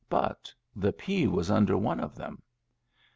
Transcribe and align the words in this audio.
But 0.09 0.51
the 0.75 0.91
pea 0.91 1.27
was 1.27 1.51
under 1.51 1.77
one 1.77 1.99
of 1.99 2.15
them. 2.15 2.41